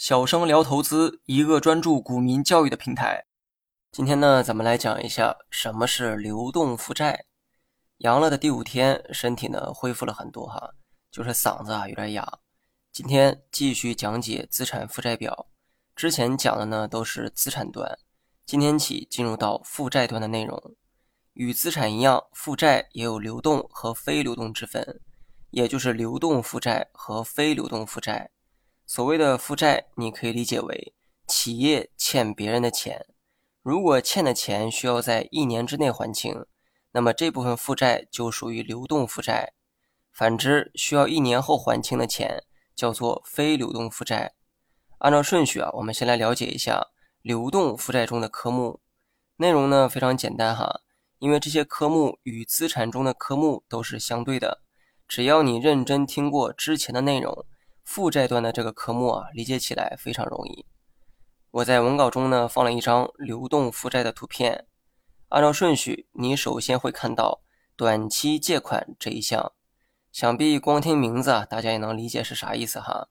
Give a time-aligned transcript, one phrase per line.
[0.00, 3.26] 小生聊投资，一个专注股民教育的平台。
[3.92, 7.26] 今天呢，咱们来讲一下什么是流动负债。
[7.98, 10.72] 阳了的第五天，身体呢恢复了很多哈，
[11.10, 12.26] 就是嗓子啊有点哑。
[12.90, 15.48] 今天继续讲解资产负债表。
[15.94, 17.98] 之前讲的呢都是资产端，
[18.46, 20.74] 今天起进入到负债端的内容。
[21.34, 25.02] 与资产一样，负债也有流动和非流动之分，
[25.50, 28.30] 也就是流动负债和非流动负债。
[28.92, 30.92] 所谓的负债，你可以理解为
[31.28, 33.06] 企业欠别人的钱。
[33.62, 36.44] 如果欠的钱需要在一年之内还清，
[36.90, 39.52] 那么这部分负债就属于流动负债。
[40.10, 42.42] 反之，需要一年后还清的钱
[42.74, 44.32] 叫做非流动负债。
[44.98, 46.88] 按照顺序啊，我们先来了解一下
[47.22, 48.80] 流动负债中的科目。
[49.36, 50.80] 内容呢非常简单哈，
[51.20, 54.62] 因为这些科目与资产中的科目都是相对的。
[55.06, 57.46] 只要你认真听过之前的内容。
[57.92, 60.64] 负债端的这个科目啊，理解起来非常容易。
[61.50, 64.68] 我在文稿中呢放了一张流动负债的图片，
[65.30, 67.42] 按照顺序，你首先会看到
[67.74, 69.50] 短期借款这一项。
[70.12, 73.08] 想必光听名字啊，大家也能理解是啥意思哈。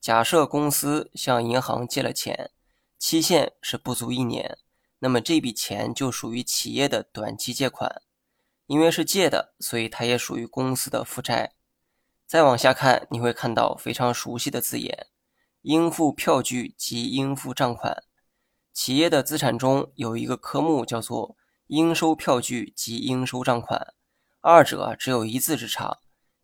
[0.00, 2.52] 假设公司向银行借了钱，
[2.98, 4.56] 期限是不足一年，
[5.00, 8.00] 那么这笔钱就属于企业的短期借款，
[8.66, 11.55] 因为是借的，所以它也属于公司的负债。
[12.26, 15.06] 再往下看，你会看到非常熟悉的字眼：
[15.62, 18.02] 应付票据及应付账款。
[18.72, 21.36] 企业的资产中有一个科目叫做
[21.68, 23.94] 应收票据及应收账款，
[24.40, 25.98] 二者只有一字之差。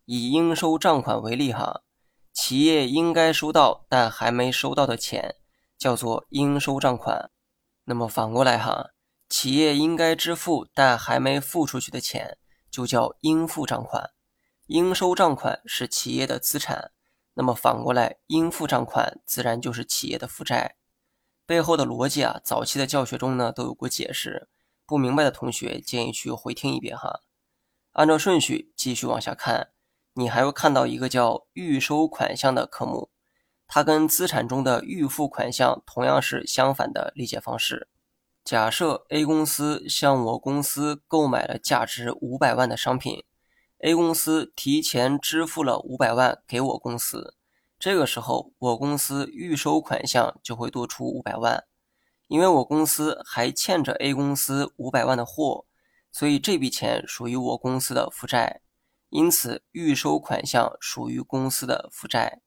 [0.05, 1.81] 以应收账款为例，哈，
[2.33, 5.35] 企业应该收到但还没收到的钱
[5.77, 7.29] 叫做应收账款。
[7.85, 8.91] 那么反过来，哈，
[9.29, 12.37] 企业应该支付但还没付出去的钱
[12.71, 14.11] 就叫应付账款。
[14.67, 16.91] 应收账款是企业的资产，
[17.33, 20.77] 那么反过来，应付账款自然就是企业的负债。
[21.45, 24.47] 背后的逻辑啊，早期的教学中呢都有过解释，
[24.85, 27.19] 不明白的同学建议去回听一遍哈。
[27.91, 29.71] 按照顺序继续往下看，
[30.13, 33.09] 你还会看到一个叫预收款项的科目，
[33.67, 37.89] 它跟资产中的预付款项同样是相反的理解方式。
[38.45, 43.25] 假设 A 公司向我公司购买了价值五百万的商品。
[43.83, 47.35] A 公司提前支付了五百万给我公司，
[47.77, 51.65] 这个时候我公司预收款项就会多出五百万，
[52.29, 55.65] 因为我公司还欠着 A 公司五百万的货，
[56.13, 58.61] 所以这笔钱属于我公司的负债，
[59.09, 62.39] 因此预收款项属于公司的负债。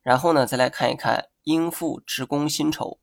[0.00, 3.00] 然后呢，再来看一看应付职工薪酬，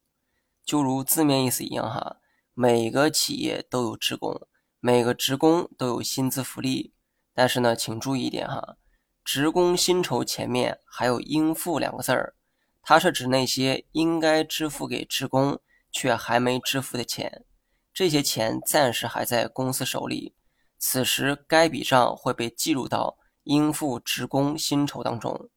[0.66, 2.18] 就如字面意思一样哈，
[2.56, 4.48] 每个企业都有职工，
[4.80, 6.96] 每个职工都有薪资福利。
[7.38, 8.78] 但是呢，请注意一点哈，
[9.24, 12.34] 职工薪酬前面还有应付两个字儿，
[12.82, 15.60] 它是指那些应该支付给职工
[15.92, 17.46] 却还没支付的钱，
[17.94, 20.34] 这些钱暂时还在公司手里，
[20.80, 25.48] 此时该笔账会被计入到应付职工薪酬当中，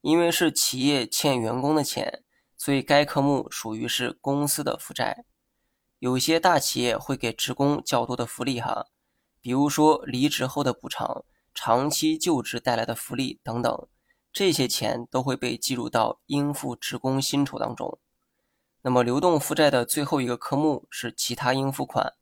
[0.00, 2.24] 因为是企业欠员工的钱，
[2.56, 5.24] 所以该科目属于是公司的负债。
[6.00, 8.88] 有些大企业会给职工较多的福利哈。
[9.40, 11.24] 比如说离职后的补偿、
[11.54, 13.88] 长期就职带来的福利等等，
[14.32, 17.98] 这些钱都会被计入到应付职工薪酬当中。
[18.82, 22.14] 那么流动负债的最后一个科目是其他应付款，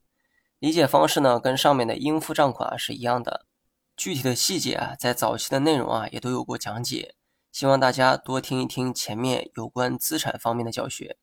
[0.59, 3.47] 理解方式呢跟上面的应付账款是一样的。
[3.97, 7.15] 具体的细节啊，在早期的内容啊也都有过讲解，
[7.53, 11.17] 希望大家多听一听前面有关资产方面的教学。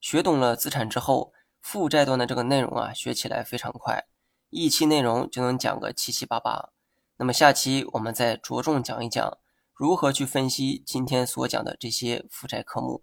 [0.00, 4.06] 学懂了资产之后，负债端的这个内容啊学起来非常快。
[4.50, 6.70] 一期内容就能讲个七七八八，
[7.16, 9.38] 那么下期我们再着重讲一讲
[9.72, 13.02] 如何去分析今天所讲的这些负债科目。